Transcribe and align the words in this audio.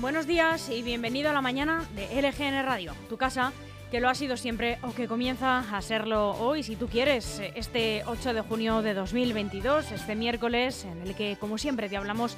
Buenos 0.00 0.26
días 0.26 0.70
y 0.70 0.82
bienvenido 0.82 1.28
a 1.28 1.34
la 1.34 1.42
mañana 1.42 1.84
de 1.94 2.22
LGN 2.22 2.64
Radio, 2.64 2.94
tu 3.10 3.18
casa 3.18 3.52
que 3.90 4.00
lo 4.00 4.08
ha 4.08 4.14
sido 4.14 4.38
siempre 4.38 4.78
o 4.82 4.94
que 4.94 5.06
comienza 5.06 5.58
a 5.58 5.82
serlo 5.82 6.30
hoy, 6.40 6.62
si 6.62 6.74
tú 6.74 6.88
quieres, 6.88 7.42
este 7.54 8.02
8 8.06 8.32
de 8.32 8.40
junio 8.40 8.80
de 8.80 8.94
2022, 8.94 9.92
este 9.92 10.14
miércoles, 10.14 10.86
en 10.86 11.02
el 11.02 11.14
que, 11.14 11.36
como 11.38 11.58
siempre, 11.58 11.90
te 11.90 11.98
hablamos 11.98 12.34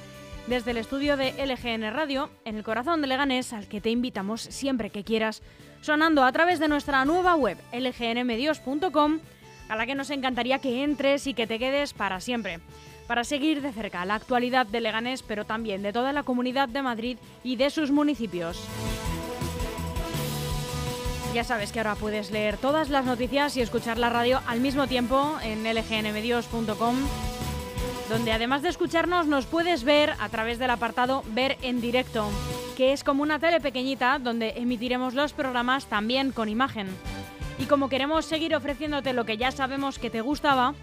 desde 0.47 0.71
el 0.71 0.77
estudio 0.77 1.15
de 1.15 1.31
LGN 1.45 1.93
Radio, 1.93 2.29
en 2.43 2.57
el 2.57 2.65
corazón 2.65 2.99
de 3.01 3.07
Leganés, 3.07 3.53
al 3.53 3.69
que 3.69 3.79
te 3.79 3.91
invitamos 3.91 4.41
siempre 4.41 4.89
que 4.89 5.05
quieras, 5.05 5.41
sonando 5.79 6.25
a 6.25 6.31
través 6.33 6.59
de 6.59 6.67
nuestra 6.67 7.05
nueva 7.05 7.35
web, 7.35 7.57
lgnmedios.com, 7.71 9.19
a 9.69 9.75
la 9.77 9.85
que 9.85 9.95
nos 9.95 10.09
encantaría 10.09 10.59
que 10.59 10.83
entres 10.83 11.27
y 11.27 11.33
que 11.33 11.47
te 11.47 11.59
quedes 11.59 11.93
para 11.93 12.19
siempre 12.19 12.59
para 13.13 13.25
seguir 13.25 13.61
de 13.61 13.71
cerca 13.71 14.03
la 14.05 14.15
actualidad 14.15 14.65
de 14.65 14.81
Leganés, 14.81 15.21
pero 15.21 15.45
también 15.45 15.83
de 15.83 15.93
toda 15.93 16.13
la 16.13 16.23
comunidad 16.23 16.67
de 16.67 16.81
Madrid 16.81 17.19
y 17.43 17.57
de 17.57 17.69
sus 17.69 17.91
municipios. 17.91 18.59
Ya 21.31 21.43
sabes 21.43 21.71
que 21.71 21.79
ahora 21.79 21.93
puedes 21.93 22.31
leer 22.31 22.57
todas 22.57 22.89
las 22.89 23.05
noticias 23.05 23.55
y 23.55 23.61
escuchar 23.61 23.99
la 23.99 24.09
radio 24.09 24.41
al 24.47 24.61
mismo 24.61 24.87
tiempo 24.87 25.37
en 25.43 25.63
lgnmedios.com, 25.63 26.95
donde 28.09 28.31
además 28.31 28.63
de 28.63 28.69
escucharnos 28.69 29.27
nos 29.27 29.45
puedes 29.45 29.83
ver 29.83 30.15
a 30.19 30.29
través 30.29 30.57
del 30.57 30.71
apartado 30.71 31.23
Ver 31.35 31.59
en 31.61 31.81
directo, 31.81 32.31
que 32.75 32.93
es 32.93 33.03
como 33.03 33.21
una 33.21 33.37
tele 33.37 33.61
pequeñita 33.61 34.17
donde 34.17 34.53
emitiremos 34.55 35.13
los 35.13 35.33
programas 35.33 35.85
también 35.85 36.31
con 36.31 36.49
imagen. 36.49 36.87
Y 37.59 37.65
como 37.65 37.89
queremos 37.89 38.25
seguir 38.25 38.55
ofreciéndote 38.55 39.13
lo 39.13 39.27
que 39.27 39.37
ya 39.37 39.51
sabemos 39.51 39.99
que 39.99 40.09
te 40.09 40.21
gustaba, 40.21 40.73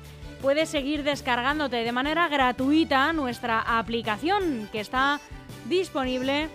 puedes 0.42 0.69
seguir 0.69 1.02
descargándote 1.02 1.77
de 1.77 1.92
manera 1.92 2.28
gratuita 2.28 3.12
nuestra 3.12 3.60
aplicación 3.78 4.69
que 4.72 4.80
está 4.80 5.20
disponible 5.69 6.48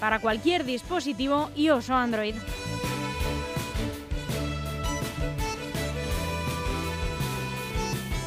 para 0.00 0.20
cualquier 0.20 0.64
dispositivo 0.64 1.50
iOS 1.56 1.90
o 1.90 1.94
Android. 1.94 2.34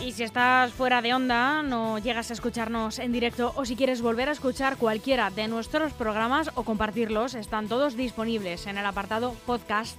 Y 0.02 0.14
si 0.14 0.24
estás 0.24 0.74
fuera 0.74 1.02
de 1.02 1.14
onda, 1.14 1.64
no 1.64 1.98
llegas 2.00 2.32
a 2.32 2.34
escucharnos 2.34 3.00
en 3.00 3.12
directo 3.12 3.54
o 3.56 3.66
si 3.66 3.76
quieres 3.76 4.02
volver 4.02 4.30
a 4.30 4.34
escuchar 4.34 4.78
cualquiera 4.78 5.30
de 5.30 5.48
nuestros 5.48 5.94
programas 5.94 6.52
o 6.56 6.64
compartirlos, 6.64 7.34
están 7.34 7.68
todos 7.68 7.96
disponibles 7.96 8.68
en 8.68 8.78
el 8.78 8.86
apartado 8.86 9.34
podcast 9.46 9.98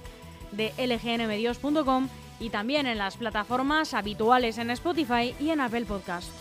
de 0.51 0.71
lgnmedios.com 0.77 2.09
y 2.39 2.49
también 2.49 2.87
en 2.87 2.97
las 2.97 3.17
plataformas 3.17 3.93
habituales 3.93 4.57
en 4.57 4.71
Spotify 4.71 5.35
y 5.39 5.49
en 5.49 5.61
Apple 5.61 5.85
Podcast. 5.85 6.31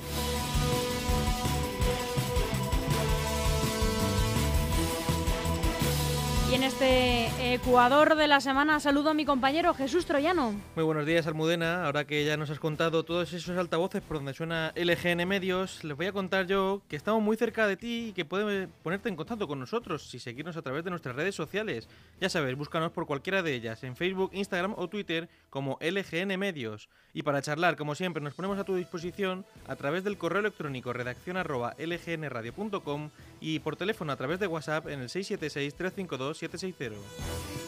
En 6.62 6.68
este 6.68 7.54
Ecuador 7.54 8.14
de 8.14 8.28
la 8.28 8.40
semana 8.40 8.78
saludo 8.78 9.10
a 9.10 9.14
mi 9.14 9.24
compañero 9.24 9.74
Jesús 9.74 10.06
Troyano. 10.06 10.54
Muy 10.76 10.84
buenos 10.84 11.06
días, 11.06 11.26
Almudena. 11.26 11.84
Ahora 11.84 12.04
que 12.04 12.24
ya 12.24 12.36
nos 12.36 12.50
has 12.50 12.60
contado 12.60 13.02
todos 13.02 13.32
esos 13.32 13.58
altavoces 13.58 14.00
por 14.00 14.18
donde 14.18 14.32
suena 14.32 14.72
LGN 14.76 15.26
Medios, 15.26 15.82
les 15.82 15.96
voy 15.96 16.06
a 16.06 16.12
contar 16.12 16.46
yo 16.46 16.80
que 16.88 16.94
estamos 16.94 17.20
muy 17.20 17.36
cerca 17.36 17.66
de 17.66 17.76
ti 17.76 18.06
y 18.10 18.12
que 18.12 18.24
puedes 18.24 18.68
ponerte 18.84 19.08
en 19.08 19.16
contacto 19.16 19.48
con 19.48 19.58
nosotros 19.58 20.14
y 20.14 20.20
seguirnos 20.20 20.56
a 20.56 20.62
través 20.62 20.84
de 20.84 20.90
nuestras 20.90 21.16
redes 21.16 21.34
sociales. 21.34 21.88
Ya 22.20 22.28
sabes, 22.28 22.56
búscanos 22.56 22.92
por 22.92 23.06
cualquiera 23.06 23.42
de 23.42 23.54
ellas, 23.54 23.82
en 23.82 23.96
Facebook, 23.96 24.30
Instagram 24.32 24.74
o 24.76 24.86
Twitter 24.86 25.28
como 25.50 25.78
LGN 25.80 26.38
Medios. 26.38 26.88
Y 27.12 27.24
para 27.24 27.42
charlar, 27.42 27.76
como 27.76 27.94
siempre, 27.94 28.22
nos 28.22 28.34
ponemos 28.34 28.58
a 28.58 28.64
tu 28.64 28.76
disposición 28.76 29.44
a 29.66 29.74
través 29.74 30.04
del 30.04 30.16
correo 30.16 30.40
electrónico 30.40 30.92
redacción 30.92 31.36
arroba 31.36 31.74
lgnradio.com 31.76 33.10
y 33.40 33.58
por 33.58 33.76
teléfono 33.76 34.12
a 34.12 34.16
través 34.16 34.38
de 34.38 34.46
WhatsApp 34.46 34.86
en 34.86 35.00
el 35.00 35.10
676 35.10 35.74
352 35.74 36.51
760. 36.58 37.62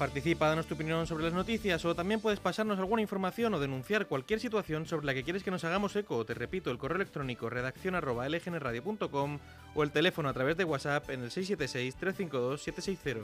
Participa, 0.00 0.48
danos 0.48 0.64
tu 0.64 0.72
opinión 0.72 1.06
sobre 1.06 1.24
las 1.24 1.34
noticias 1.34 1.84
o 1.84 1.94
también 1.94 2.22
puedes 2.22 2.40
pasarnos 2.40 2.78
alguna 2.78 3.02
información 3.02 3.52
o 3.52 3.60
denunciar 3.60 4.06
cualquier 4.06 4.40
situación 4.40 4.86
sobre 4.86 5.04
la 5.04 5.12
que 5.12 5.24
quieres 5.24 5.44
que 5.44 5.50
nos 5.50 5.62
hagamos 5.64 5.94
eco. 5.94 6.24
Te 6.24 6.32
repito, 6.32 6.70
el 6.70 6.78
correo 6.78 6.96
electrónico 6.96 7.50
redacción 7.50 7.94
arroba 7.94 8.26
lgnradio.com 8.26 9.38
o 9.74 9.82
el 9.82 9.90
teléfono 9.90 10.30
a 10.30 10.32
través 10.32 10.56
de 10.56 10.64
WhatsApp 10.64 11.10
en 11.10 11.24
el 11.24 11.30
676 11.30 11.96
352 11.96 12.62
760. 12.62 13.20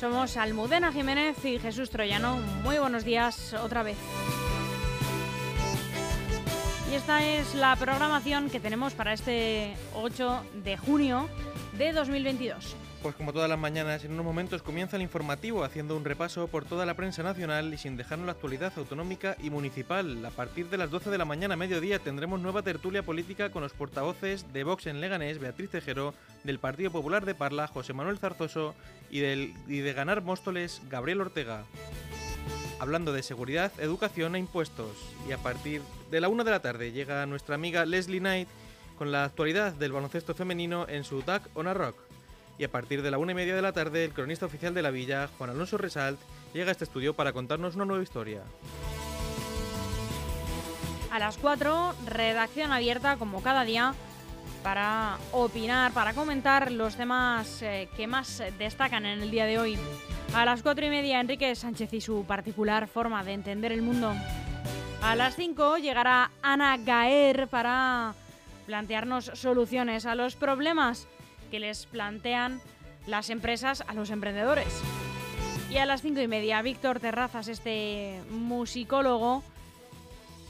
Somos 0.00 0.38
Almudena 0.38 0.92
Jiménez 0.92 1.44
y 1.44 1.58
Jesús 1.58 1.90
Troyano. 1.90 2.38
Muy 2.62 2.78
buenos 2.78 3.04
días 3.04 3.52
otra 3.52 3.82
vez. 3.82 3.98
Y 6.90 6.94
esta 6.94 7.24
es 7.24 7.54
la 7.56 7.74
programación 7.74 8.48
que 8.48 8.60
tenemos 8.60 8.94
para 8.94 9.12
este 9.12 9.74
8 9.94 10.42
de 10.62 10.76
junio 10.76 11.28
de 11.76 11.92
2022. 11.92 12.76
Pues 13.02 13.16
como 13.16 13.32
todas 13.32 13.48
las 13.48 13.58
mañanas, 13.58 14.04
en 14.04 14.12
unos 14.12 14.24
momentos 14.24 14.62
comienza 14.62 14.96
el 14.96 15.02
informativo 15.02 15.64
haciendo 15.64 15.96
un 15.96 16.04
repaso 16.04 16.46
por 16.46 16.64
toda 16.64 16.86
la 16.86 16.94
prensa 16.94 17.24
nacional 17.24 17.74
y 17.74 17.78
sin 17.78 17.96
dejarnos 17.96 18.26
la 18.26 18.32
actualidad 18.32 18.72
autonómica 18.76 19.36
y 19.42 19.50
municipal. 19.50 20.24
A 20.24 20.30
partir 20.30 20.70
de 20.70 20.78
las 20.78 20.90
12 20.90 21.10
de 21.10 21.18
la 21.18 21.24
mañana 21.24 21.56
mediodía 21.56 21.98
tendremos 21.98 22.40
nueva 22.40 22.62
tertulia 22.62 23.02
política 23.02 23.50
con 23.50 23.62
los 23.62 23.72
portavoces 23.72 24.52
de 24.52 24.64
Vox 24.64 24.86
en 24.86 25.00
Leganés, 25.00 25.40
Beatriz 25.40 25.70
Tejero, 25.70 26.14
del 26.44 26.60
Partido 26.60 26.92
Popular 26.92 27.24
de 27.24 27.34
Parla, 27.34 27.66
José 27.66 27.94
Manuel 27.94 28.18
Zarzoso 28.18 28.74
y, 29.10 29.18
y 29.22 29.80
de 29.80 29.92
Ganar 29.92 30.22
Móstoles, 30.22 30.80
Gabriel 30.88 31.20
Ortega. 31.20 31.64
Hablando 32.78 33.12
de 33.12 33.22
seguridad, 33.22 33.72
educación 33.78 34.36
e 34.36 34.38
impuestos. 34.38 34.90
Y 35.28 35.32
a 35.32 35.38
partir 35.38 35.82
de 36.10 36.20
la 36.20 36.28
1 36.28 36.44
de 36.44 36.50
la 36.50 36.60
tarde 36.60 36.92
llega 36.92 37.26
nuestra 37.26 37.54
amiga 37.54 37.86
Leslie 37.86 38.20
Knight 38.20 38.48
con 38.98 39.12
la 39.12 39.24
actualidad 39.24 39.72
del 39.72 39.92
baloncesto 39.92 40.34
femenino 40.34 40.86
en 40.88 41.04
su 41.04 41.22
Duck 41.22 41.42
on 41.54 41.68
a 41.68 41.74
Rock 41.74 41.96
y 42.58 42.64
a 42.64 42.70
partir 42.70 43.02
de 43.02 43.10
la 43.10 43.18
una 43.18 43.32
y 43.32 43.34
media 43.34 43.54
de 43.54 43.62
la 43.62 43.72
tarde 43.72 44.04
el 44.04 44.12
cronista 44.12 44.46
oficial 44.46 44.74
de 44.74 44.82
la 44.82 44.90
villa, 44.90 45.28
Juan 45.36 45.50
Alonso 45.50 45.78
Resalt, 45.78 46.18
llega 46.54 46.70
a 46.70 46.72
este 46.72 46.84
estudio 46.84 47.14
para 47.14 47.32
contarnos 47.32 47.76
una 47.76 47.84
nueva 47.84 48.02
historia. 48.02 48.42
A 51.10 51.18
las 51.18 51.36
4, 51.38 51.94
redacción 52.06 52.72
abierta 52.72 53.16
como 53.16 53.42
cada 53.42 53.64
día 53.64 53.94
para 54.66 55.16
opinar, 55.30 55.92
para 55.92 56.12
comentar 56.12 56.72
los 56.72 56.96
temas 56.96 57.62
eh, 57.62 57.88
que 57.96 58.08
más 58.08 58.42
destacan 58.58 59.06
en 59.06 59.22
el 59.22 59.30
día 59.30 59.46
de 59.46 59.60
hoy. 59.60 59.78
A 60.34 60.44
las 60.44 60.64
4 60.64 60.86
y 60.86 60.90
media, 60.90 61.20
Enrique 61.20 61.54
Sánchez 61.54 61.92
y 61.92 62.00
su 62.00 62.24
particular 62.24 62.88
forma 62.88 63.22
de 63.22 63.34
entender 63.34 63.70
el 63.70 63.82
mundo. 63.82 64.12
A 65.02 65.14
las 65.14 65.36
5 65.36 65.78
llegará 65.78 66.32
Ana 66.42 66.78
Gaer 66.78 67.46
para 67.46 68.16
plantearnos 68.66 69.26
soluciones 69.34 70.04
a 70.04 70.16
los 70.16 70.34
problemas 70.34 71.06
que 71.52 71.60
les 71.60 71.86
plantean 71.86 72.60
las 73.06 73.30
empresas 73.30 73.84
a 73.86 73.94
los 73.94 74.10
emprendedores. 74.10 74.82
Y 75.70 75.76
a 75.76 75.86
las 75.86 76.02
cinco 76.02 76.20
y 76.20 76.26
media, 76.26 76.60
Víctor 76.62 76.98
Terrazas, 76.98 77.46
este 77.46 78.20
musicólogo 78.30 79.44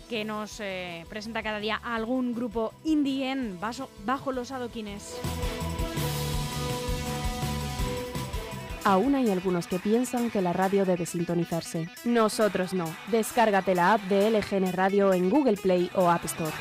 que 0.09 0.25
nos 0.25 0.61
eh, 0.61 1.05
presenta 1.09 1.43
cada 1.43 1.59
día 1.59 1.81
algún 1.83 2.35
grupo 2.35 2.73
indie 2.85 3.31
en 3.31 3.59
bajo 3.61 4.33
los 4.33 4.51
adoquines. 4.53 5.19
Aún 8.85 9.17
hay 9.17 9.31
algunos 9.31 9.67
que 9.67 9.81
piensan 9.81 10.31
que 10.31 10.41
la 10.41 10.53
radio 10.53 10.85
debe 10.85 11.07
sintonizarse. 11.07 11.89
Nosotros 12.05 12.73
no. 12.73 12.87
Descárgate 13.09 13.75
la 13.75 13.95
app 13.95 14.03
de 14.03 14.31
LGN 14.31 14.73
Radio 14.73 15.13
en 15.13 15.29
Google 15.29 15.57
Play 15.57 15.91
o 15.95 16.09
App 16.09 16.25
Store. 16.25 16.53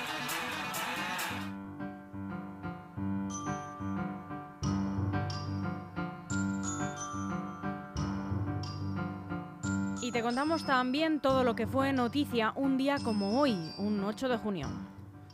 Contamos 10.25 10.65
también 10.65 11.19
todo 11.19 11.43
lo 11.43 11.55
que 11.55 11.67
fue 11.67 11.93
noticia 11.93 12.51
un 12.55 12.79
día 12.79 12.97
como 12.97 13.39
hoy, 13.39 13.55
un 13.77 14.03
8 14.03 14.27
de 14.27 14.37
junio. 14.37 14.67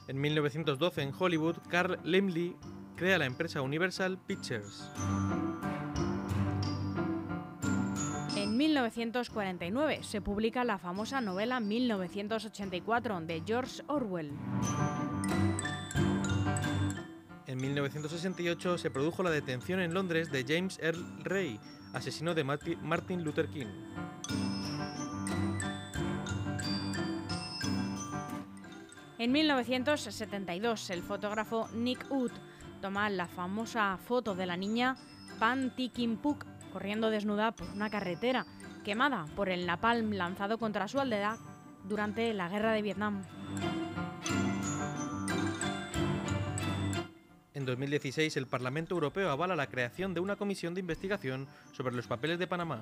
En 0.09 0.19
1912 0.19 1.01
en 1.01 1.13
Hollywood, 1.17 1.55
Carl 1.69 1.97
Laemmle 2.03 2.57
crea 2.97 3.17
la 3.17 3.25
empresa 3.25 3.61
Universal 3.61 4.17
Pictures. 4.17 4.91
En 8.35 8.57
1949 8.57 9.99
se 10.03 10.19
publica 10.19 10.65
la 10.65 10.77
famosa 10.77 11.21
novela 11.21 11.61
1984 11.61 13.21
de 13.21 13.43
George 13.45 13.83
Orwell. 13.87 14.33
En 17.47 17.61
1968 17.61 18.77
se 18.77 18.91
produjo 18.91 19.23
la 19.23 19.29
detención 19.29 19.79
en 19.79 19.93
Londres 19.93 20.33
de 20.33 20.43
James 20.45 20.77
Earl 20.83 21.23
Ray, 21.23 21.61
asesino 21.93 22.35
de 22.35 22.43
Martin 22.43 23.23
Luther 23.23 23.47
King. 23.47 23.67
En 29.21 29.31
1972, 29.31 30.89
el 30.89 31.03
fotógrafo 31.03 31.69
Nick 31.75 32.09
Wood 32.09 32.31
toma 32.81 33.07
la 33.07 33.27
famosa 33.27 33.99
foto 34.03 34.33
de 34.33 34.47
la 34.47 34.57
niña 34.57 34.97
Pan 35.37 35.71
Puk 36.23 36.43
corriendo 36.73 37.11
desnuda 37.11 37.51
por 37.51 37.69
una 37.69 37.91
carretera, 37.91 38.47
quemada 38.83 39.27
por 39.35 39.49
el 39.49 39.67
napalm 39.67 40.13
lanzado 40.13 40.57
contra 40.57 40.87
su 40.87 40.99
aldea 40.99 41.37
durante 41.83 42.33
la 42.33 42.49
guerra 42.49 42.71
de 42.71 42.81
Vietnam. 42.81 43.21
2016 47.63 48.35
el 48.37 48.47
Parlamento 48.47 48.95
Europeo 48.95 49.29
avala 49.29 49.55
la 49.55 49.67
creación 49.67 50.15
de 50.15 50.19
una 50.19 50.35
comisión 50.35 50.73
de 50.73 50.79
investigación 50.79 51.47
sobre 51.73 51.95
los 51.95 52.07
papeles 52.07 52.39
de 52.39 52.47
Panamá. 52.47 52.81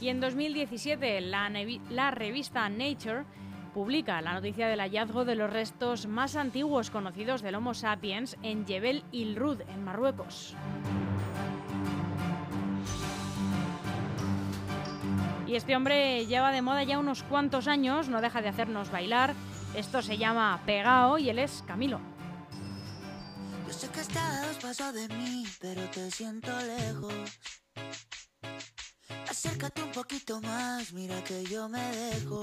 Y 0.00 0.08
en 0.08 0.20
2017 0.20 1.20
la, 1.20 1.48
la 1.90 2.10
revista 2.10 2.68
Nature 2.68 3.24
publica 3.70 4.20
la 4.20 4.34
noticia 4.34 4.68
del 4.68 4.80
hallazgo 4.80 5.24
de 5.24 5.34
los 5.34 5.50
restos 5.50 6.06
más 6.06 6.36
antiguos 6.36 6.90
conocidos 6.90 7.42
del 7.42 7.54
Homo 7.54 7.74
sapiens 7.74 8.36
en 8.42 8.66
Jebel 8.66 9.04
il-Rud, 9.12 9.62
en 9.62 9.84
Marruecos. 9.84 10.54
Y 15.46 15.56
este 15.56 15.74
hombre 15.74 16.26
lleva 16.26 16.52
de 16.52 16.62
moda 16.62 16.84
ya 16.84 16.98
unos 16.98 17.24
cuantos 17.24 17.66
años, 17.66 18.08
no 18.08 18.20
deja 18.20 18.40
de 18.40 18.48
hacernos 18.48 18.90
bailar. 18.90 19.34
Esto 19.74 20.00
se 20.00 20.16
llama 20.16 20.60
Pegao 20.64 21.18
y 21.18 21.28
él 21.28 21.38
es 21.38 21.64
Camilo. 21.66 22.00
Yo 23.66 23.72
sé 23.72 23.88
que 23.88 24.00
estás 24.00 24.56
paso 24.62 24.92
de 24.92 25.08
mí, 25.08 25.44
pero 25.60 25.82
te 25.90 26.10
siento 26.10 26.50
lejos. 26.60 27.40
Acércate 29.28 29.82
un 29.82 29.90
poquito 29.90 30.40
más, 30.40 30.92
mira 30.92 31.22
que 31.24 31.44
yo 31.44 31.68
me 31.68 31.82
dejo. 31.96 32.42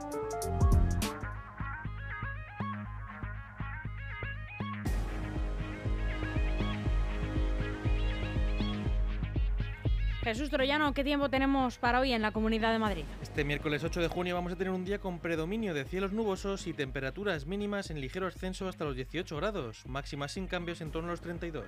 Jesús 10.23 10.51
Troyano, 10.51 10.93
¿qué 10.93 11.03
tiempo 11.03 11.29
tenemos 11.29 11.79
para 11.79 11.99
hoy 11.99 12.13
en 12.13 12.21
la 12.21 12.31
Comunidad 12.31 12.71
de 12.71 12.77
Madrid? 12.77 13.05
Este 13.23 13.43
miércoles 13.43 13.83
8 13.83 14.01
de 14.01 14.07
junio 14.07 14.35
vamos 14.35 14.53
a 14.53 14.55
tener 14.55 14.71
un 14.71 14.85
día 14.85 14.99
con 14.99 15.17
predominio 15.17 15.73
de 15.73 15.83
cielos 15.83 16.13
nubosos 16.13 16.67
y 16.67 16.73
temperaturas 16.73 17.47
mínimas 17.47 17.89
en 17.89 17.99
ligero 17.99 18.27
ascenso 18.27 18.67
hasta 18.67 18.85
los 18.85 18.95
18 18.95 19.35
grados, 19.37 19.83
máximas 19.87 20.33
sin 20.33 20.45
cambios 20.45 20.79
en 20.81 20.91
torno 20.91 21.09
a 21.09 21.13
los 21.13 21.21
32. 21.21 21.65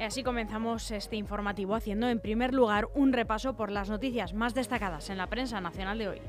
Así 0.00 0.24
comenzamos 0.24 0.90
este 0.90 1.14
informativo 1.14 1.76
haciendo 1.76 2.08
en 2.08 2.18
primer 2.18 2.54
lugar 2.54 2.88
un 2.94 3.12
repaso 3.12 3.56
por 3.56 3.70
las 3.70 3.88
noticias 3.88 4.34
más 4.34 4.52
destacadas 4.52 5.10
en 5.10 5.18
la 5.18 5.28
prensa 5.28 5.60
nacional 5.60 5.98
de 5.98 6.08
hoy. 6.08 6.20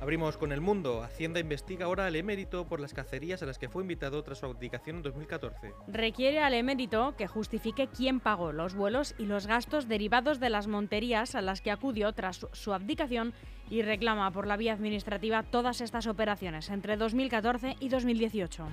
Abrimos 0.00 0.36
con 0.36 0.52
el 0.52 0.60
mundo. 0.60 1.02
Hacienda 1.02 1.40
investiga 1.40 1.86
ahora 1.86 2.06
al 2.06 2.14
emérito 2.14 2.66
por 2.66 2.78
las 2.78 2.94
cacerías 2.94 3.42
a 3.42 3.46
las 3.46 3.58
que 3.58 3.68
fue 3.68 3.82
invitado 3.82 4.22
tras 4.22 4.38
su 4.38 4.46
abdicación 4.46 4.96
en 4.98 5.02
2014. 5.02 5.74
Requiere 5.88 6.38
al 6.40 6.54
emérito 6.54 7.16
que 7.16 7.26
justifique 7.26 7.88
quién 7.88 8.20
pagó 8.20 8.52
los 8.52 8.74
vuelos 8.74 9.14
y 9.18 9.26
los 9.26 9.46
gastos 9.48 9.88
derivados 9.88 10.38
de 10.38 10.50
las 10.50 10.68
monterías 10.68 11.34
a 11.34 11.40
las 11.42 11.60
que 11.60 11.72
acudió 11.72 12.12
tras 12.12 12.46
su- 12.52 12.72
abdicación 12.72 13.32
y 13.70 13.82
reclama 13.82 14.30
por 14.30 14.46
la 14.46 14.56
vía 14.56 14.72
administrativa 14.72 15.42
todas 15.42 15.80
estas 15.80 16.06
operaciones 16.06 16.68
entre 16.70 16.96
2014 16.96 17.76
y 17.80 17.88
2018. 17.88 18.66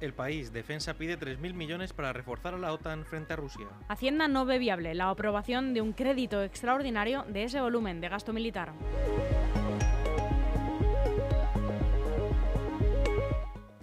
El 0.00 0.12
país, 0.12 0.52
Defensa 0.52 0.94
pide 0.94 1.18
3.000 1.18 1.54
millones 1.54 1.94
para 1.94 2.12
reforzar 2.12 2.52
a 2.54 2.58
la 2.58 2.72
OTAN 2.72 3.06
frente 3.06 3.32
a 3.32 3.36
Rusia. 3.36 3.66
Hacienda 3.88 4.28
no 4.28 4.44
ve 4.44 4.58
viable 4.58 4.94
la 4.94 5.08
aprobación 5.08 5.72
de 5.72 5.80
un 5.80 5.94
crédito 5.94 6.42
extraordinario 6.42 7.24
de 7.28 7.44
ese 7.44 7.60
volumen 7.60 8.02
de 8.02 8.08
gasto 8.10 8.34
militar. 8.34 8.72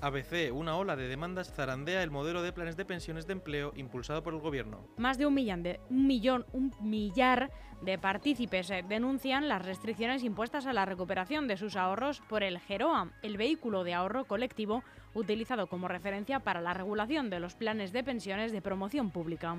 ABC, 0.03 0.51
una 0.53 0.75
ola 0.75 0.97
de 0.97 1.07
demandas 1.07 1.53
zarandea 1.53 2.03
el 2.03 2.11
modelo 2.11 2.41
de 2.41 2.51
planes 2.51 2.75
de 2.75 2.83
pensiones 2.83 3.25
de 3.25 3.33
empleo 3.33 3.71
impulsado 3.77 4.21
por 4.21 4.33
el 4.33 4.41
gobierno. 4.41 4.85
Más 4.97 5.17
de 5.17 5.25
un 5.25 5.33
millón 5.33 5.63
de 5.63 5.79
un 5.89 6.07
millón, 6.07 6.45
un 6.51 6.73
millar 6.81 7.51
de 7.81 7.97
partícipes 7.97 8.69
eh, 8.69 8.83
denuncian 8.87 9.47
las 9.47 9.65
restricciones 9.65 10.23
impuestas 10.23 10.65
a 10.65 10.73
la 10.73 10.85
recuperación 10.85 11.47
de 11.47 11.55
sus 11.55 11.77
ahorros 11.77 12.21
por 12.27 12.43
el 12.43 12.59
GEROA, 12.59 13.11
el 13.21 13.37
vehículo 13.37 13.85
de 13.85 13.93
ahorro 13.93 14.25
colectivo 14.25 14.83
utilizado 15.13 15.67
como 15.67 15.87
referencia 15.87 16.41
para 16.41 16.59
la 16.59 16.73
regulación 16.73 17.29
de 17.29 17.39
los 17.39 17.55
planes 17.55 17.93
de 17.93 18.03
pensiones 18.03 18.51
de 18.51 18.61
promoción 18.61 19.11
pública. 19.11 19.57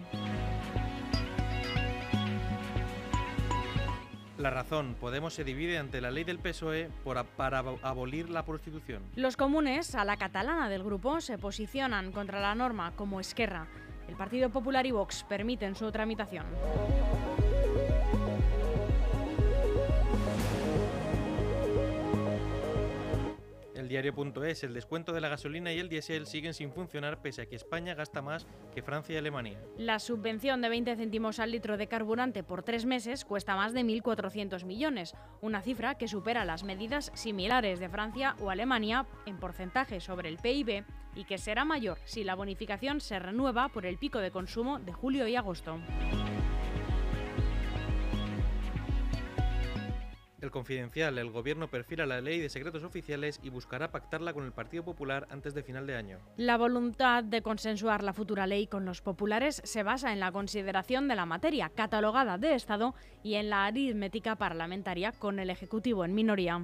La 4.44 4.50
razón, 4.50 4.94
Podemos 5.00 5.32
se 5.32 5.42
divide 5.42 5.78
ante 5.78 6.02
la 6.02 6.10
ley 6.10 6.22
del 6.22 6.38
PSOE 6.38 6.90
para 7.34 7.62
abo- 7.62 7.78
abolir 7.82 8.28
la 8.28 8.44
prostitución. 8.44 9.02
Los 9.16 9.38
comunes, 9.38 9.94
a 9.94 10.04
la 10.04 10.18
catalana 10.18 10.68
del 10.68 10.84
grupo, 10.84 11.22
se 11.22 11.38
posicionan 11.38 12.12
contra 12.12 12.40
la 12.42 12.54
norma 12.54 12.92
como 12.94 13.20
Esquerra. 13.20 13.66
El 14.06 14.16
Partido 14.16 14.50
Popular 14.50 14.84
y 14.84 14.90
Vox 14.90 15.24
permiten 15.26 15.74
su 15.74 15.90
tramitación. 15.90 16.44
diario.es, 23.94 24.64
el 24.64 24.74
descuento 24.74 25.12
de 25.12 25.20
la 25.20 25.28
gasolina 25.28 25.72
y 25.72 25.78
el 25.78 25.88
diésel 25.88 26.26
siguen 26.26 26.52
sin 26.52 26.72
funcionar 26.72 27.22
pese 27.22 27.42
a 27.42 27.46
que 27.46 27.54
España 27.54 27.94
gasta 27.94 28.22
más 28.22 28.44
que 28.74 28.82
Francia 28.82 29.14
y 29.14 29.18
Alemania. 29.18 29.60
La 29.78 30.00
subvención 30.00 30.60
de 30.60 30.68
20 30.68 30.96
céntimos 30.96 31.38
al 31.38 31.52
litro 31.52 31.76
de 31.76 31.86
carburante 31.86 32.42
por 32.42 32.64
tres 32.64 32.86
meses 32.86 33.24
cuesta 33.24 33.54
más 33.54 33.72
de 33.72 33.82
1.400 33.82 34.64
millones, 34.64 35.14
una 35.42 35.62
cifra 35.62 35.94
que 35.94 36.08
supera 36.08 36.44
las 36.44 36.64
medidas 36.64 37.12
similares 37.14 37.78
de 37.78 37.88
Francia 37.88 38.34
o 38.40 38.50
Alemania 38.50 39.06
en 39.26 39.38
porcentaje 39.38 40.00
sobre 40.00 40.28
el 40.28 40.38
PIB 40.38 40.84
y 41.14 41.24
que 41.24 41.38
será 41.38 41.64
mayor 41.64 41.98
si 42.04 42.24
la 42.24 42.34
bonificación 42.34 43.00
se 43.00 43.20
renueva 43.20 43.68
por 43.68 43.86
el 43.86 43.98
pico 43.98 44.18
de 44.18 44.32
consumo 44.32 44.80
de 44.80 44.92
julio 44.92 45.28
y 45.28 45.36
agosto. 45.36 45.78
El 50.44 50.50
Confidencial, 50.50 51.16
el 51.16 51.30
gobierno 51.30 51.68
perfila 51.68 52.04
la 52.04 52.20
ley 52.20 52.38
de 52.38 52.50
secretos 52.50 52.84
oficiales 52.84 53.40
y 53.42 53.48
buscará 53.48 53.90
pactarla 53.90 54.34
con 54.34 54.44
el 54.44 54.52
Partido 54.52 54.84
Popular 54.84 55.26
antes 55.30 55.54
de 55.54 55.62
final 55.62 55.86
de 55.86 55.96
año. 55.96 56.18
La 56.36 56.58
voluntad 56.58 57.24
de 57.24 57.40
consensuar 57.40 58.02
la 58.02 58.12
futura 58.12 58.46
ley 58.46 58.66
con 58.66 58.84
los 58.84 59.00
populares 59.00 59.62
se 59.64 59.82
basa 59.82 60.12
en 60.12 60.20
la 60.20 60.32
consideración 60.32 61.08
de 61.08 61.14
la 61.14 61.24
materia 61.24 61.70
catalogada 61.70 62.36
de 62.36 62.54
Estado 62.54 62.94
y 63.22 63.36
en 63.36 63.48
la 63.48 63.64
aritmética 63.64 64.36
parlamentaria 64.36 65.12
con 65.12 65.38
el 65.38 65.48
Ejecutivo 65.48 66.04
en 66.04 66.14
minoría. 66.14 66.60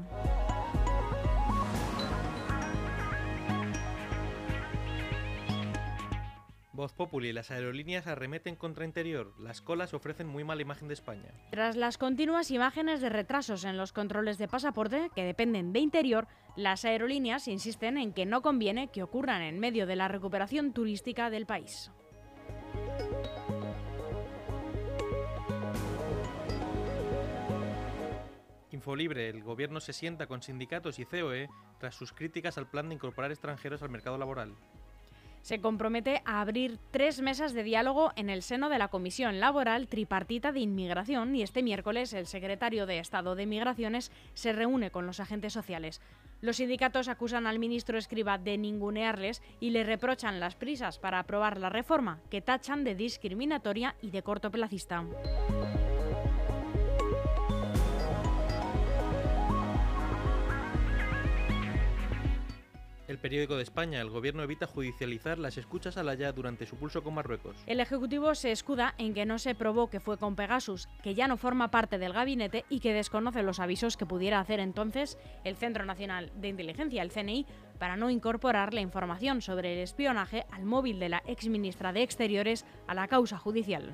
Voz 6.81 6.95
Populi, 6.95 7.35
las 7.35 7.51
aerolíneas 7.51 8.07
arremeten 8.07 8.57
contra 8.57 8.87
Interior. 8.87 9.35
Las 9.39 9.61
colas 9.61 9.93
ofrecen 9.93 10.27
muy 10.27 10.45
mala 10.45 10.63
imagen 10.63 10.89
de 10.89 10.95
España. 10.95 11.29
Tras 11.51 11.77
las 11.77 11.99
continuas 11.99 12.51
imágenes 12.51 13.03
de 13.03 13.11
retrasos 13.11 13.65
en 13.65 13.77
los 13.77 13.93
controles 13.93 14.39
de 14.39 14.49
pasaporte 14.49 15.11
que 15.15 15.23
dependen 15.23 15.75
de 15.75 15.81
Interior, 15.81 16.27
las 16.57 16.87
aerolíneas 16.87 17.49
insisten 17.49 17.99
en 17.99 18.15
que 18.15 18.25
no 18.25 18.41
conviene 18.41 18.89
que 18.89 19.03
ocurran 19.03 19.43
en 19.43 19.59
medio 19.59 19.87
de 19.87 19.95
la 19.95 20.09
recuperación 20.09 20.73
turística 20.73 21.29
del 21.29 21.45
país. 21.45 21.91
Infolibre, 28.71 29.29
el 29.29 29.43
gobierno 29.43 29.81
se 29.81 29.93
sienta 29.93 30.27
con 30.27 30.41
sindicatos 30.41 30.99
y 30.99 31.05
COE 31.05 31.51
tras 31.79 31.95
sus 31.95 32.15
críticas 32.15 32.57
al 32.57 32.71
plan 32.71 32.89
de 32.89 32.95
incorporar 32.95 33.31
extranjeros 33.31 33.83
al 33.83 33.91
mercado 33.91 34.17
laboral 34.17 34.57
se 35.43 35.61
compromete 35.61 36.23
a 36.25 36.41
abrir 36.41 36.79
tres 36.91 37.21
mesas 37.21 37.53
de 37.53 37.63
diálogo 37.63 38.13
en 38.17 38.31
el 38.31 38.43
seno 38.43 38.69
de 38.69 38.79
la 38.79 38.89
Comisión 38.89 39.41
Laboral 39.41 39.89
Tripartita 39.89 40.53
de 40.53 40.61
Inmigración 40.61 41.35
y 41.35 41.43
este 41.43 41.63
miércoles 41.63 42.13
el 42.13 42.27
secretario 42.27 42.87
de 42.87 42.99
Estado 42.99 43.35
de 43.35 43.47
Migraciones 43.47 44.13
se 44.35 44.53
reúne 44.53 44.91
con 44.91 45.07
los 45.07 45.21
agentes 45.21 45.53
sociales. 45.53 46.01
Los 46.41 46.57
sindicatos 46.57 47.09
acusan 47.09 47.47
al 47.47 47.59
ministro 47.59 47.99
Escriba 47.99 48.39
de 48.39 48.57
ningunearles 48.57 49.43
y 49.61 49.71
le 49.71 49.85
reprochan 49.85 50.41
las 50.41 50.55
prisas 50.55 50.99
para 50.99 51.19
aprobar 51.19 51.59
la 51.59 51.69
reforma, 51.69 52.21
que 52.31 52.41
tachan 52.41 52.85
de 52.85 52.95
discriminatoria 52.95 53.95
y 54.01 54.11
de 54.11 54.23
cortoplacista. 54.23 55.05
El 63.11 63.19
periódico 63.19 63.57
de 63.57 63.65
España, 63.65 64.01
el 64.01 64.09
gobierno 64.09 64.45
evita 64.45 64.69
judicializar 64.69 65.37
las 65.37 65.59
escuchas 65.59 65.97
a 65.97 66.05
la 66.05 66.15
ya 66.15 66.31
durante 66.31 66.65
su 66.65 66.77
pulso 66.77 67.03
con 67.03 67.15
Marruecos. 67.15 67.57
El 67.67 67.81
Ejecutivo 67.81 68.37
se 68.37 68.53
escuda 68.53 68.95
en 68.99 69.15
que 69.15 69.27
no 69.27 69.41
se 69.41 69.57
probó 69.57 69.91
que 69.91 69.99
fue 69.99 70.17
con 70.17 70.37
Pegasus, 70.37 70.89
que 71.03 71.17
ya 71.17 71.27
no 71.27 71.37
forma 71.37 71.73
parte 71.73 71.99
del 71.99 72.13
gabinete 72.13 72.65
y 72.69 72.79
que 72.79 72.93
desconoce 72.93 73.43
los 73.43 73.59
avisos 73.59 73.97
que 73.97 74.07
pudiera 74.07 74.39
hacer 74.39 74.61
entonces 74.61 75.19
el 75.43 75.57
Centro 75.57 75.85
Nacional 75.85 76.31
de 76.37 76.51
Inteligencia, 76.51 77.03
el 77.03 77.11
CNI, 77.11 77.47
para 77.81 77.97
no 77.97 78.11
incorporar 78.11 78.73
la 78.75 78.81
información 78.81 79.43
sobre 79.43 79.73
el 79.73 79.81
espionaje 79.81 80.47
al 80.53 80.65
móvil 80.65 81.01
de 81.01 81.09
la 81.09 81.25
exministra 81.27 81.93
de 81.93 82.05
Exteriores 82.05 82.65
a 82.87 82.95
la 82.95 83.09
causa 83.09 83.39
judicial. 83.39 83.93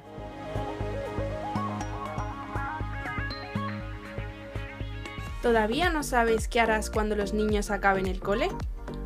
¿Todavía 5.40 5.88
no 5.88 6.02
sabes 6.02 6.48
qué 6.48 6.60
harás 6.60 6.90
cuando 6.90 7.16
los 7.16 7.32
niños 7.32 7.70
acaben 7.70 8.08
el 8.08 8.20
cole? 8.20 8.50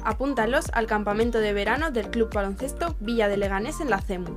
Apúntalos 0.05 0.71
al 0.73 0.87
campamento 0.87 1.41
de 1.41 1.53
verano 1.53 1.91
del 1.91 2.11
Club 2.11 2.33
Baloncesto 2.33 2.97
Villa 3.01 3.29
de 3.29 3.37
Leganés 3.37 3.81
en 3.81 3.91
la 3.91 4.01
CEMU, 4.01 4.31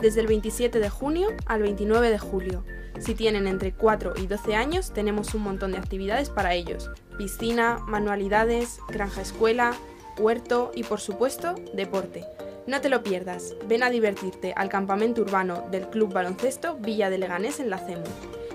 desde 0.00 0.20
el 0.20 0.28
27 0.28 0.78
de 0.78 0.90
junio 0.90 1.28
al 1.46 1.62
29 1.62 2.10
de 2.10 2.18
julio. 2.18 2.64
Si 3.00 3.14
tienen 3.14 3.48
entre 3.48 3.72
4 3.72 4.14
y 4.16 4.26
12 4.26 4.54
años, 4.54 4.92
tenemos 4.92 5.34
un 5.34 5.42
montón 5.42 5.72
de 5.72 5.78
actividades 5.78 6.30
para 6.30 6.54
ellos. 6.54 6.90
Piscina, 7.16 7.78
manualidades, 7.86 8.78
granja 8.88 9.22
escuela, 9.22 9.74
huerto 10.18 10.70
y 10.74 10.84
por 10.84 11.00
supuesto, 11.00 11.54
deporte. 11.74 12.24
No 12.68 12.80
te 12.80 12.88
lo 12.88 13.02
pierdas, 13.02 13.56
ven 13.66 13.82
a 13.82 13.90
divertirte 13.90 14.52
al 14.54 14.68
campamento 14.68 15.22
urbano 15.22 15.66
del 15.70 15.88
Club 15.88 16.12
Baloncesto 16.12 16.76
Villa 16.76 17.10
de 17.10 17.18
Leganés 17.18 17.58
en 17.58 17.70
la 17.70 17.78
CEMU. 17.78 18.04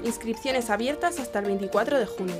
Inscripciones 0.04 0.70
abiertas 0.70 1.20
hasta 1.20 1.40
el 1.40 1.46
24 1.46 2.00
de 2.00 2.06
junio. 2.06 2.36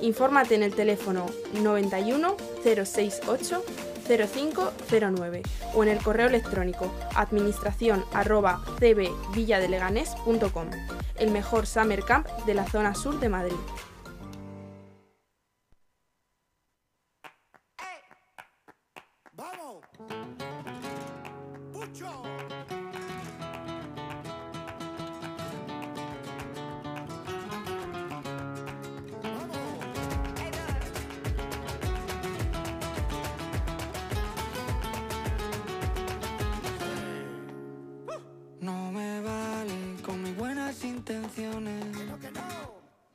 Infórmate 0.00 0.54
en 0.54 0.62
el 0.62 0.74
teléfono 0.74 1.26
91 1.62 2.36
068 2.62 3.64
0509 4.08 5.42
o 5.74 5.82
en 5.82 5.88
el 5.90 5.98
correo 5.98 6.28
electrónico 6.28 6.90
administración 7.14 8.04
arroba 8.12 8.62
el 11.18 11.30
mejor 11.30 11.66
summer 11.66 12.02
camp 12.04 12.26
de 12.46 12.54
la 12.54 12.66
zona 12.66 12.94
sur 12.94 13.20
de 13.20 13.28
Madrid. 13.28 13.56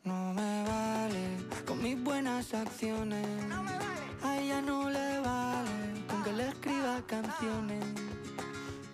No, 0.03 0.33
me 0.33 0.63
vale 0.63 1.37
con 1.65 1.81
mis 1.81 2.01
buenas 2.03 2.53
acciones. 2.53 3.25
No 3.47 3.63
me 3.63 3.71
vale. 3.71 4.03
A 4.23 4.39
ella 4.39 4.61
no 4.61 4.89
le 4.89 5.19
vale 5.19 5.71
con 6.09 6.23
que 6.23 6.33
le 6.33 6.49
escriba 6.49 7.01
canciones. 7.07 7.83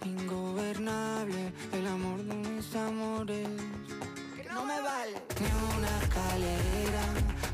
Ingobernable, 0.05 1.53
el 1.73 1.87
amor 1.87 2.23
de 2.23 2.35
mis 2.35 2.75
amores. 2.75 3.47
No 4.53 4.65
me 4.65 4.81
vale. 4.81 5.15
Ni 5.39 5.77
una 5.77 5.91
escalera 6.03 7.05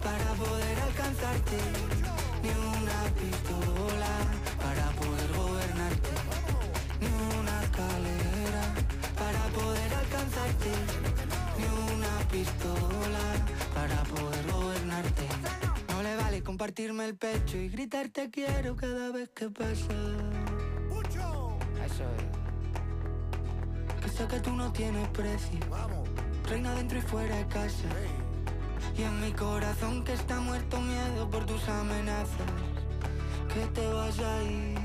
para 0.04 0.34
poder 0.44 0.80
alcanzarte. 0.80 1.58
Ni 2.44 2.50
una 2.50 3.00
pistola 3.20 4.14
para 4.62 4.86
poder 5.00 5.32
volar. 5.38 5.55
Compartirme 16.56 17.06
el 17.06 17.18
pecho 17.18 17.58
y 17.58 17.68
gritarte 17.68 18.30
quiero 18.30 18.78
cada 18.78 19.12
vez 19.12 19.30
que 19.36 19.50
pasa. 19.50 19.94
Eso 21.86 22.04
es. 22.16 24.02
Que 24.02 24.10
sé 24.10 24.26
que 24.26 24.40
tú 24.40 24.52
no 24.54 24.72
tienes 24.72 25.06
precio. 25.10 25.60
Reina 26.48 26.74
dentro 26.76 26.98
y 26.98 27.02
fuera 27.02 27.36
de 27.36 27.46
casa. 27.48 27.90
Y 28.98 29.04
en 29.04 29.20
mi 29.20 29.34
corazón 29.34 30.06
que 30.06 30.14
está 30.14 30.40
muerto 30.40 30.80
miedo 30.80 31.30
por 31.30 31.46
tus 31.46 31.68
amenazas. 31.68 32.52
Que 33.54 33.66
te 33.74 33.88
vas 33.88 34.18
a 34.20 34.44
ir. 34.44 34.85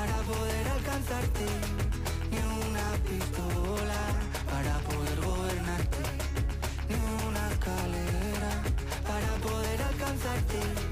para 0.00 0.16
poder 0.22 0.66
alcanzarte, 0.68 1.46
ni 2.30 2.38
una 2.68 2.86
pistola 3.06 4.02
para 4.50 4.78
poder 4.88 5.20
gobernarte, 5.20 6.02
ni 6.88 6.96
una 7.28 7.42
escalera 7.52 8.52
para 9.06 9.30
poder 9.46 9.82
alcanzarte. 9.82 10.89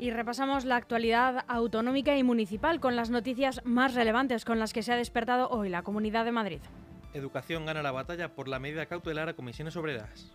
Y 0.00 0.10
repasamos 0.10 0.64
la 0.64 0.76
actualidad 0.76 1.44
autonómica 1.46 2.16
y 2.16 2.22
municipal 2.22 2.80
con 2.80 2.96
las 2.96 3.10
noticias 3.10 3.60
más 3.64 3.94
relevantes 3.94 4.46
con 4.46 4.58
las 4.58 4.72
que 4.72 4.82
se 4.82 4.94
ha 4.94 4.96
despertado 4.96 5.50
hoy 5.50 5.68
la 5.68 5.82
Comunidad 5.82 6.24
de 6.24 6.32
Madrid. 6.32 6.60
Educación 7.12 7.66
gana 7.66 7.82
la 7.82 7.92
batalla 7.92 8.34
por 8.34 8.48
la 8.48 8.58
medida 8.58 8.86
cautelar 8.86 9.28
a 9.28 9.34
comisiones 9.34 9.76
obreras. 9.76 10.32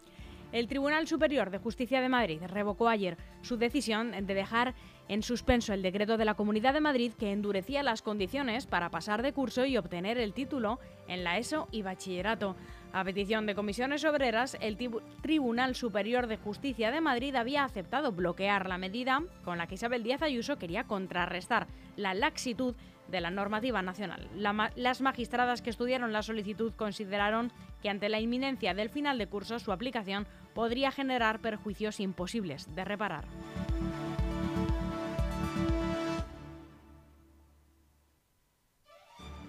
El 0.51 0.67
Tribunal 0.67 1.07
Superior 1.07 1.49
de 1.49 1.57
Justicia 1.57 1.99
de 1.99 2.09
Madrid 2.09 2.41
revocó 2.45 2.89
ayer 2.89 3.17
su 3.41 3.57
decisión 3.57 4.11
de 4.11 4.33
dejar 4.35 4.75
en 5.07 5.23
suspenso 5.23 5.73
el 5.73 5.81
decreto 5.81 6.17
de 6.17 6.25
la 6.25 6.35
Comunidad 6.35 6.75
de 6.75 6.81
Madrid 6.81 7.13
que 7.17 7.31
endurecía 7.31 7.81
las 7.81 8.03
condiciones 8.03 8.67
para 8.67 8.91
pasar 8.91 9.23
de 9.23 9.33
curso 9.33 9.65
y 9.65 9.77
obtener 9.77 10.19
el 10.19 10.33
título 10.33 10.79
en 11.07 11.23
la 11.23 11.39
ESO 11.39 11.67
y 11.71 11.81
bachillerato. 11.81 12.55
A 12.95 13.03
petición 13.03 13.45
de 13.45 13.55
comisiones 13.55 14.05
obreras, 14.05 14.55
el 14.61 14.77
Tribunal 15.21 15.75
Superior 15.75 16.27
de 16.27 16.37
Justicia 16.37 16.91
de 16.91 17.01
Madrid 17.01 17.35
había 17.35 17.65
aceptado 17.65 18.13
bloquear 18.13 18.69
la 18.69 18.77
medida 18.77 19.21
con 19.43 19.57
la 19.57 19.67
que 19.67 19.75
Isabel 19.75 20.01
Díaz 20.01 20.21
Ayuso 20.21 20.55
quería 20.55 20.85
contrarrestar 20.85 21.67
la 21.97 22.13
laxitud 22.13 22.73
de 23.09 23.19
la 23.19 23.31
normativa 23.31 23.81
nacional. 23.81 24.29
Las 24.77 25.01
magistradas 25.01 25.61
que 25.61 25.71
estudiaron 25.71 26.13
la 26.13 26.21
solicitud 26.21 26.71
consideraron 26.73 27.51
que 27.81 27.89
ante 27.89 28.07
la 28.07 28.21
inminencia 28.21 28.73
del 28.73 28.89
final 28.89 29.17
de 29.17 29.27
curso 29.27 29.59
su 29.59 29.73
aplicación 29.73 30.25
podría 30.53 30.89
generar 30.89 31.41
perjuicios 31.41 31.99
imposibles 31.99 32.73
de 32.75 32.85
reparar. 32.85 33.25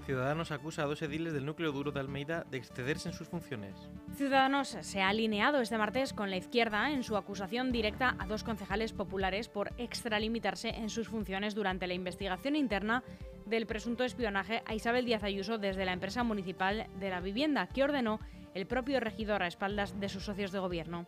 Ciudadanos 0.07 0.53
acusa 0.53 0.85
a 0.85 0.87
dos 0.87 1.03
ediles 1.03 1.33
del 1.33 1.45
núcleo 1.45 1.73
duro 1.73 1.90
de 1.90 1.99
Almeida 1.99 2.47
de 2.49 2.59
excederse 2.59 3.09
en 3.09 3.14
sus 3.14 3.29
funciones. 3.29 3.75
Ciudadanos 4.14 4.69
se 4.69 5.03
ha 5.03 5.09
alineado 5.09 5.61
este 5.61 5.77
martes 5.79 6.12
con 6.12 6.31
la 6.31 6.37
izquierda 6.37 6.92
en 6.92 7.03
su 7.03 7.16
acusación 7.16 7.73
directa 7.73 8.14
a 8.21 8.27
dos 8.27 8.45
concejales 8.45 8.92
populares 8.92 9.49
por 9.49 9.73
extralimitarse 9.79 10.69
en 10.69 10.90
sus 10.90 11.09
funciones 11.09 11.57
durante 11.57 11.88
la 11.88 11.95
investigación 11.95 12.55
interna 12.55 13.03
del 13.47 13.66
presunto 13.66 14.05
espionaje 14.05 14.62
a 14.64 14.75
Isabel 14.75 15.07
Díaz 15.07 15.25
Ayuso 15.25 15.59
desde 15.59 15.85
la 15.85 15.92
empresa 15.92 16.23
municipal 16.23 16.87
de 17.01 17.11
la 17.11 17.21
vivienda 17.21 17.66
que 17.66 17.83
ordenó 17.83 18.21
el 18.55 18.66
propio 18.66 19.01
regidor 19.01 19.42
a 19.42 19.49
espaldas 19.49 19.99
de 19.99 20.09
sus 20.09 20.25
socios 20.25 20.53
de 20.53 20.61
gobierno. 20.61 21.05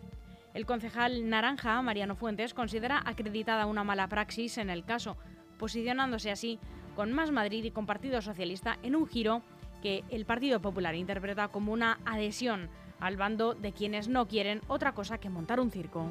El 0.55 0.67
concejal 0.67 1.31
naranja, 1.31 1.81
Mariano 1.83 2.17
Fuentes, 2.17 2.53
considera 2.53 3.01
acreditada 3.07 3.67
una 3.67 3.85
mala 3.85 4.09
praxis 4.09 4.59
en 4.59 4.71
el 4.71 4.85
caso, 4.85 5.17
posicionándose 5.57 6.33
así 6.33 6.59
con 6.99 7.13
Más 7.13 7.31
Madrid 7.31 7.63
y 7.63 7.71
con 7.71 7.87
Partido 7.87 8.21
Socialista 8.21 8.77
en 8.83 8.97
un 8.97 9.07
giro 9.07 9.41
que 9.83 10.03
el 10.11 10.25
Partido 10.25 10.61
Popular 10.61 10.97
interpreta 10.97 11.47
como 11.47 11.73
una 11.73 12.01
adhesión 12.05 12.69
al 12.99 13.17
bando 13.17 13.55
de 13.55 13.71
quienes 13.71 14.09
no 14.09 14.27
quieren 14.27 14.63
otra 14.67 14.95
cosa 14.95 15.19
que 15.19 15.31
montar 15.31 15.61
un 15.61 15.71
circo. 15.71 16.09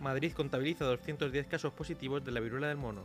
Madrid 0.00 0.32
contabiliza 0.32 0.86
210 0.86 1.46
casos 1.46 1.74
positivos 1.74 2.24
de 2.24 2.32
la 2.32 2.40
viruela 2.40 2.68
del 2.68 2.78
mono. 2.78 3.02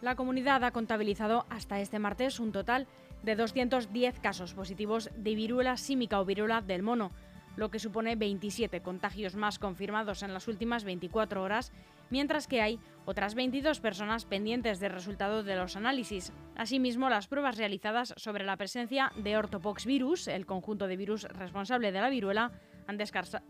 La 0.00 0.14
comunidad 0.14 0.62
ha 0.62 0.70
contabilizado 0.70 1.44
hasta 1.50 1.80
este 1.80 1.98
martes 1.98 2.38
un 2.38 2.52
total 2.52 2.86
de 3.24 3.34
210 3.34 4.20
casos 4.20 4.54
positivos 4.54 5.10
de 5.16 5.34
viruela 5.34 5.76
símica 5.76 6.20
o 6.20 6.24
viruela 6.24 6.60
del 6.60 6.84
mono, 6.84 7.10
lo 7.56 7.70
que 7.70 7.78
supone 7.78 8.16
27 8.16 8.80
contagios 8.82 9.34
más 9.34 9.58
confirmados 9.58 10.22
en 10.22 10.32
las 10.32 10.48
últimas 10.48 10.84
24 10.84 11.42
horas, 11.42 11.72
mientras 12.10 12.46
que 12.46 12.60
hay 12.60 12.78
otras 13.04 13.34
22 13.34 13.80
personas 13.80 14.24
pendientes 14.24 14.78
del 14.78 14.92
resultado 14.92 15.42
de 15.42 15.56
los 15.56 15.76
análisis. 15.76 16.32
Asimismo, 16.54 17.08
las 17.10 17.26
pruebas 17.26 17.56
realizadas 17.56 18.14
sobre 18.16 18.44
la 18.44 18.56
presencia 18.56 19.12
de 19.16 19.36
ortopox 19.36 19.86
virus, 19.86 20.28
el 20.28 20.46
conjunto 20.46 20.86
de 20.86 20.96
virus 20.96 21.24
responsable 21.24 21.92
de 21.92 22.00
la 22.00 22.10
viruela, 22.10 22.52
han, 22.86 22.98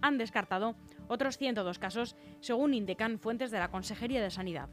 han 0.00 0.18
descartado 0.18 0.76
otros 1.08 1.36
102 1.36 1.78
casos, 1.78 2.16
según 2.40 2.74
indican 2.74 3.18
fuentes 3.18 3.50
de 3.50 3.58
la 3.58 3.70
Consejería 3.70 4.22
de 4.22 4.30
Sanidad. 4.30 4.68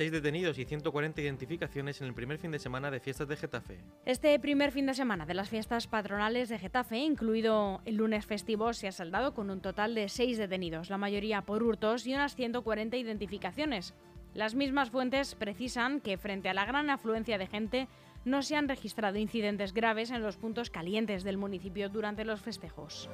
Seis 0.00 0.12
detenidos 0.12 0.58
y 0.58 0.64
140 0.64 1.20
identificaciones 1.20 2.00
en 2.00 2.06
el 2.06 2.14
primer 2.14 2.38
fin 2.38 2.50
de 2.50 2.58
semana 2.58 2.90
de 2.90 3.00
fiestas 3.00 3.28
de 3.28 3.36
Getafe. 3.36 3.80
Este 4.06 4.38
primer 4.40 4.72
fin 4.72 4.86
de 4.86 4.94
semana 4.94 5.26
de 5.26 5.34
las 5.34 5.50
fiestas 5.50 5.88
patronales 5.88 6.48
de 6.48 6.58
Getafe, 6.58 6.96
incluido 6.96 7.82
el 7.84 7.96
lunes 7.96 8.24
festivo, 8.24 8.72
se 8.72 8.88
ha 8.88 8.92
saldado 8.92 9.34
con 9.34 9.50
un 9.50 9.60
total 9.60 9.94
de 9.94 10.08
seis 10.08 10.38
detenidos, 10.38 10.88
la 10.88 10.96
mayoría 10.96 11.42
por 11.42 11.62
hurtos 11.62 12.06
y 12.06 12.14
unas 12.14 12.34
140 12.34 12.96
identificaciones. 12.96 13.92
Las 14.32 14.54
mismas 14.54 14.88
fuentes 14.88 15.34
precisan 15.34 16.00
que 16.00 16.16
frente 16.16 16.48
a 16.48 16.54
la 16.54 16.64
gran 16.64 16.88
afluencia 16.88 17.36
de 17.36 17.46
gente 17.46 17.86
no 18.24 18.40
se 18.40 18.56
han 18.56 18.70
registrado 18.70 19.18
incidentes 19.18 19.74
graves 19.74 20.12
en 20.12 20.22
los 20.22 20.38
puntos 20.38 20.70
calientes 20.70 21.24
del 21.24 21.36
municipio 21.36 21.90
durante 21.90 22.24
los 22.24 22.40
festejos. 22.40 23.10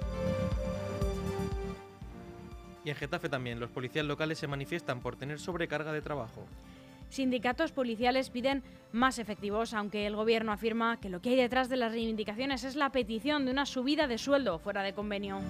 Y 2.84 2.90
en 2.90 2.94
Getafe 2.94 3.28
también, 3.28 3.58
los 3.58 3.70
policías 3.70 4.06
locales 4.06 4.38
se 4.38 4.46
manifiestan 4.46 5.00
por 5.00 5.16
tener 5.16 5.40
sobrecarga 5.40 5.92
de 5.92 6.00
trabajo. 6.00 6.46
Sindicatos 7.08 7.72
policiales 7.72 8.30
piden 8.30 8.62
más 8.92 9.18
efectivos, 9.18 9.74
aunque 9.74 10.06
el 10.06 10.16
gobierno 10.16 10.52
afirma 10.52 10.98
que 11.00 11.08
lo 11.08 11.20
que 11.20 11.30
hay 11.30 11.36
detrás 11.36 11.68
de 11.68 11.76
las 11.76 11.92
reivindicaciones 11.92 12.64
es 12.64 12.76
la 12.76 12.90
petición 12.90 13.44
de 13.44 13.52
una 13.52 13.66
subida 13.66 14.06
de 14.06 14.18
sueldo 14.18 14.58
fuera 14.58 14.82
de 14.82 14.92
convenio. 14.92 15.40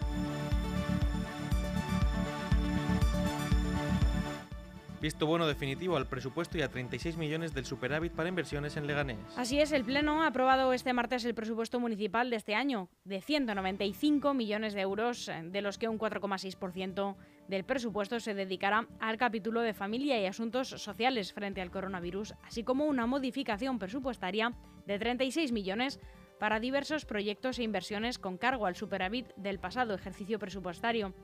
Visto 5.00 5.26
bueno 5.26 5.46
definitivo 5.46 5.96
al 5.96 6.06
presupuesto 6.06 6.56
y 6.56 6.62
a 6.62 6.70
36 6.70 7.18
millones 7.18 7.52
del 7.52 7.66
superávit 7.66 8.12
para 8.12 8.30
inversiones 8.30 8.76
en 8.78 8.86
Leganés. 8.86 9.18
Así 9.36 9.60
es, 9.60 9.72
el 9.72 9.84
Pleno 9.84 10.22
ha 10.22 10.28
aprobado 10.28 10.72
este 10.72 10.94
martes 10.94 11.24
el 11.26 11.34
presupuesto 11.34 11.78
municipal 11.78 12.30
de 12.30 12.36
este 12.36 12.54
año, 12.54 12.88
de 13.04 13.20
195 13.20 14.32
millones 14.32 14.72
de 14.72 14.80
euros, 14.80 15.28
eh, 15.28 15.42
de 15.44 15.60
los 15.60 15.76
que 15.76 15.88
un 15.88 15.98
4,6% 15.98 17.16
del 17.46 17.64
presupuesto 17.64 18.20
se 18.20 18.34
dedicará 18.34 18.88
al 18.98 19.18
capítulo 19.18 19.60
de 19.60 19.74
familia 19.74 20.18
y 20.18 20.26
asuntos 20.26 20.68
sociales 20.68 21.32
frente 21.34 21.60
al 21.60 21.70
coronavirus, 21.70 22.34
así 22.42 22.64
como 22.64 22.86
una 22.86 23.06
modificación 23.06 23.78
presupuestaria 23.78 24.54
de 24.86 24.98
36 24.98 25.52
millones 25.52 26.00
para 26.40 26.58
diversos 26.58 27.04
proyectos 27.04 27.58
e 27.58 27.64
inversiones 27.64 28.18
con 28.18 28.38
cargo 28.38 28.66
al 28.66 28.76
superávit 28.76 29.28
del 29.36 29.58
pasado 29.58 29.94
ejercicio 29.94 30.38
presupuestario. 30.38 31.14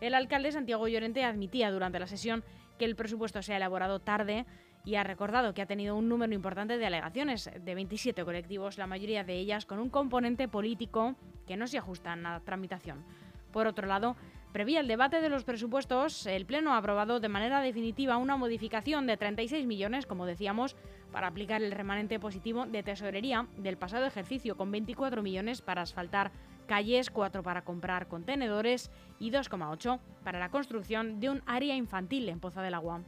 El 0.00 0.14
alcalde 0.14 0.52
Santiago 0.52 0.86
Llorente 0.86 1.24
admitía 1.24 1.70
durante 1.70 1.98
la 1.98 2.06
sesión 2.06 2.44
que 2.78 2.84
el 2.84 2.96
presupuesto 2.96 3.42
se 3.42 3.52
ha 3.52 3.56
elaborado 3.56 4.00
tarde 4.00 4.46
y 4.84 4.94
ha 4.94 5.04
recordado 5.04 5.52
que 5.52 5.62
ha 5.62 5.66
tenido 5.66 5.96
un 5.96 6.08
número 6.08 6.32
importante 6.32 6.78
de 6.78 6.86
alegaciones, 6.86 7.50
de 7.60 7.74
27 7.74 8.24
colectivos, 8.24 8.78
la 8.78 8.86
mayoría 8.86 9.24
de 9.24 9.34
ellas 9.34 9.66
con 9.66 9.78
un 9.80 9.90
componente 9.90 10.48
político 10.48 11.16
que 11.46 11.56
no 11.56 11.66
se 11.66 11.78
ajustan 11.78 12.24
a 12.24 12.32
la 12.32 12.40
tramitación. 12.40 13.04
Por 13.52 13.66
otro 13.66 13.86
lado, 13.86 14.16
previa 14.52 14.80
el 14.80 14.88
debate 14.88 15.20
de 15.20 15.28
los 15.28 15.44
presupuestos, 15.44 16.26
el 16.26 16.46
Pleno 16.46 16.72
ha 16.72 16.78
aprobado 16.78 17.20
de 17.20 17.28
manera 17.28 17.60
definitiva 17.60 18.16
una 18.16 18.36
modificación 18.36 19.06
de 19.06 19.16
36 19.16 19.66
millones, 19.66 20.06
como 20.06 20.26
decíamos, 20.26 20.76
para 21.12 21.26
aplicar 21.26 21.62
el 21.62 21.72
remanente 21.72 22.20
positivo 22.20 22.66
de 22.66 22.82
tesorería 22.82 23.46
del 23.56 23.78
pasado 23.78 24.06
ejercicio, 24.06 24.56
con 24.56 24.70
24 24.70 25.22
millones 25.22 25.62
para 25.62 25.82
asfaltar 25.82 26.30
calles, 26.68 27.10
4 27.10 27.42
para 27.42 27.62
comprar 27.62 28.06
contenedores 28.06 28.92
y 29.18 29.32
2,8 29.32 29.98
para 30.22 30.38
la 30.38 30.50
construcción 30.50 31.18
de 31.18 31.30
un 31.30 31.42
área 31.46 31.74
infantil 31.74 32.28
en 32.28 32.38
Poza 32.38 32.62
del 32.62 32.74
Agua. 32.74 33.00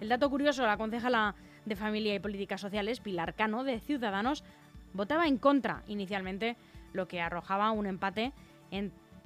El 0.00 0.10
dato 0.10 0.28
curioso, 0.28 0.66
la 0.66 0.76
concejala 0.76 1.34
de 1.64 1.76
Familia 1.76 2.14
y 2.14 2.18
Políticas 2.18 2.60
Sociales, 2.60 3.00
Pilar 3.00 3.34
Cano, 3.34 3.64
de 3.64 3.80
Ciudadanos, 3.80 4.44
votaba 4.92 5.26
en 5.26 5.38
contra 5.38 5.82
inicialmente, 5.86 6.56
lo 6.92 7.08
que 7.08 7.20
arrojaba 7.20 7.70
un 7.70 7.86
empate 7.86 8.32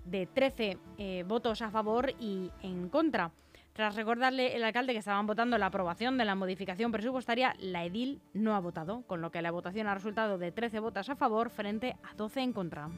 de 0.05 0.27
13 0.27 0.79
eh, 0.99 1.25
votos 1.27 1.63
a 1.63 1.71
favor 1.71 2.13
y 2.21 2.51
en 2.63 2.89
contra. 2.89 3.33
Tras 3.73 3.97
recordarle 3.97 4.55
el 4.55 4.65
alcalde 4.65 4.93
que 4.93 4.99
estaban 4.99 5.27
votando 5.27 5.57
la 5.57 5.67
aprobación 5.67 6.19
de 6.19 6.27
la 6.27 6.35
modificación 6.35 6.93
presupuestaria, 6.93 7.57
la 7.59 7.87
edil 7.87 8.21
no 8.35 8.55
ha 8.55 8.61
votado, 8.61 9.03
con 9.07 9.23
lo 9.23 9.31
que 9.31 9.41
la 9.41 9.51
votación 9.51 9.87
ha 9.87 9.95
resultado 9.95 10.37
de 10.37 10.53
13 10.53 10.79
votos 10.81 11.09
a 11.09 11.17
favor 11.17 11.49
frente 11.49 11.97
a 12.03 12.15
12 12.15 12.41
en 12.41 12.53
contra. 12.53 12.91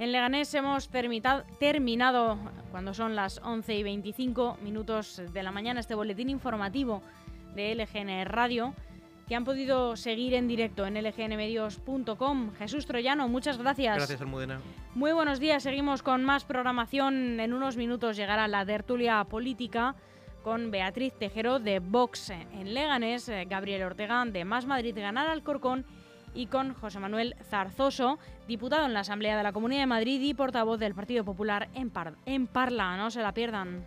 En 0.00 0.12
Leganés 0.12 0.52
hemos 0.54 0.88
terminado, 0.88 2.38
cuando 2.72 2.92
son 2.92 3.14
las 3.14 3.38
11 3.44 3.76
y 3.76 3.82
25 3.84 4.58
minutos 4.62 5.22
de 5.32 5.42
la 5.44 5.52
mañana, 5.52 5.78
este 5.78 5.94
boletín 5.94 6.28
informativo 6.28 7.02
de 7.54 7.74
LGN 7.76 8.24
Radio 8.24 8.74
que 9.30 9.36
han 9.36 9.44
podido 9.44 9.94
seguir 9.94 10.34
en 10.34 10.48
directo 10.48 10.84
en 10.84 10.94
lgnmedios.com. 10.94 12.52
Jesús 12.54 12.84
Troyano, 12.84 13.28
muchas 13.28 13.58
gracias. 13.58 13.94
Gracias, 13.94 14.20
Almudena. 14.20 14.60
Muy 14.96 15.12
buenos 15.12 15.38
días, 15.38 15.62
seguimos 15.62 16.02
con 16.02 16.24
más 16.24 16.44
programación. 16.44 17.38
En 17.38 17.52
unos 17.52 17.76
minutos 17.76 18.16
llegará 18.16 18.48
la 18.48 18.66
tertulia 18.66 19.22
política 19.22 19.94
con 20.42 20.72
Beatriz 20.72 21.12
Tejero 21.16 21.60
de 21.60 21.78
Vox 21.78 22.30
en 22.30 22.74
Leganés, 22.74 23.28
eh, 23.28 23.46
Gabriel 23.48 23.84
Ortega 23.84 24.24
de 24.24 24.44
Más 24.44 24.66
Madrid 24.66 24.98
Ganar 24.98 25.28
Alcorcón 25.28 25.86
y 26.34 26.46
con 26.46 26.74
José 26.74 26.98
Manuel 26.98 27.36
Zarzoso, 27.48 28.18
diputado 28.48 28.86
en 28.86 28.94
la 28.94 29.00
Asamblea 29.00 29.36
de 29.36 29.44
la 29.44 29.52
Comunidad 29.52 29.82
de 29.82 29.86
Madrid 29.86 30.20
y 30.22 30.34
portavoz 30.34 30.80
del 30.80 30.96
Partido 30.96 31.22
Popular 31.24 31.68
en 31.76 32.48
Parla. 32.48 32.96
No 32.96 33.12
se 33.12 33.22
la 33.22 33.32
pierdan. 33.32 33.86